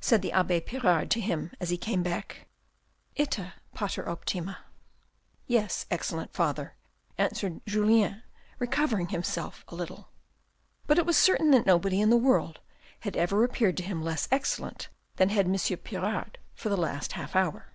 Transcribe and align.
said 0.00 0.22
the 0.22 0.32
abbe 0.32 0.62
Pirard 0.62 1.10
to 1.10 1.20
him 1.20 1.52
as 1.60 1.68
he 1.68 1.76
came 1.76 2.02
back. 2.02 2.48
"■ 3.18 3.20
Ita, 3.22 3.52
pater 3.74 4.08
optime,'" 4.08 4.56
(Yes, 5.46 5.84
excellent 5.90 6.32
Father) 6.32 6.74
answered 7.18 7.60
Julien, 7.66 8.22
recovering 8.58 9.08
himself 9.08 9.62
a 9.68 9.74
little. 9.74 10.08
But 10.86 10.96
it 10.98 11.04
was 11.04 11.18
certain 11.18 11.50
that 11.50 11.66
nobody 11.66 12.00
in 12.00 12.08
the 12.08 12.16
world 12.16 12.60
had 13.00 13.14
ever 13.14 13.44
appeared 13.44 13.76
to 13.76 13.82
him 13.82 14.02
less 14.02 14.26
excellent 14.32 14.88
than 15.16 15.28
had 15.28 15.44
M. 15.44 15.52
Pirard 15.84 16.38
for 16.54 16.70
the 16.70 16.76
last 16.78 17.12
half 17.12 17.36
hour. 17.36 17.72